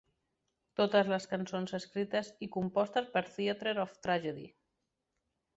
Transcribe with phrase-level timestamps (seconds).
[0.79, 4.49] Totes les cançons escrites i compostes per "Theatre of Tragedy".